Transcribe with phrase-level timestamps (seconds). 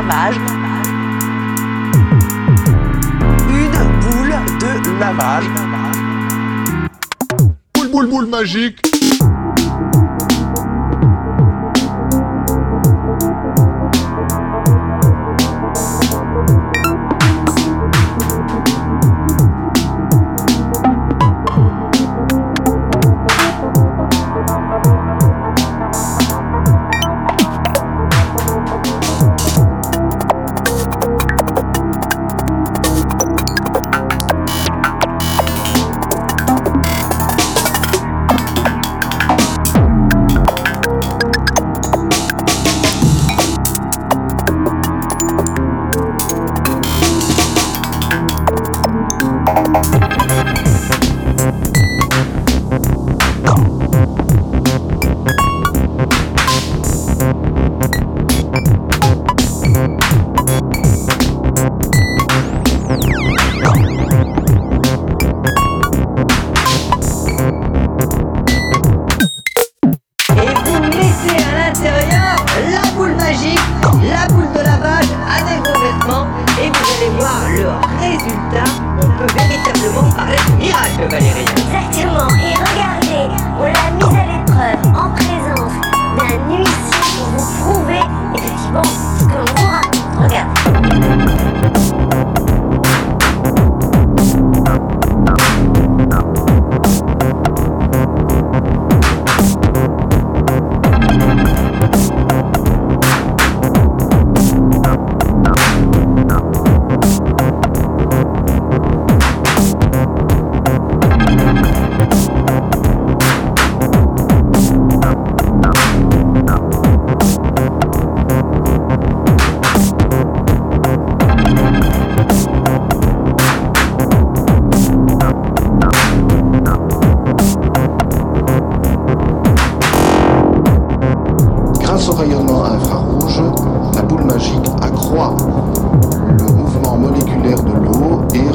[0.00, 0.36] lavage.
[3.50, 5.44] Une boule de lavage.
[7.74, 8.89] Boule boule boule magique
[80.16, 81.44] de miracle, Valérie.
[81.56, 82.28] Exactement.
[82.40, 83.24] Et regardez,
[83.58, 85.74] on l'a mise à l'épreuve en présence
[86.16, 88.02] d'un huissier pour vous prouver
[88.34, 88.88] effectivement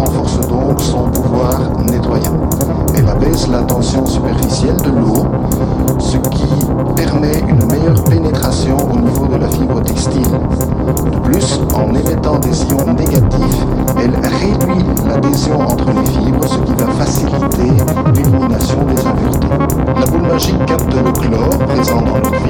[0.00, 2.40] renforce donc son pouvoir nettoyant.
[2.96, 5.26] Elle abaisse la tension superficielle de l'eau,
[5.98, 6.48] ce qui
[6.96, 10.22] permet une meilleure pénétration au niveau de la fibre textile.
[11.12, 13.66] De plus, en émettant des ions négatifs,
[13.98, 17.72] elle réduit l'adhésion entre les fibres, ce qui va faciliter
[18.14, 19.48] l'élimination des impuretés.
[19.98, 22.49] La boule magique capte le chlore présent dans l'huile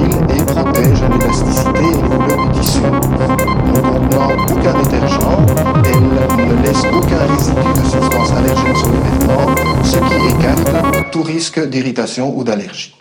[8.25, 13.00] substance allergène sur les vêtements, ce qui écarte tout risque d'irritation ou d'allergie.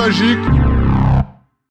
[0.00, 0.59] Magique